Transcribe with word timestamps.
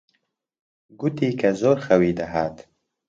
گوتی 0.99 1.29
کە 1.39 1.49
زۆر 1.61 1.77
خەوی 1.85 2.17
دەهات. 2.19 2.57